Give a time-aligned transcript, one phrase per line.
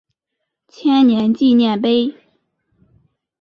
[0.67, 2.15] 千年纪念碑。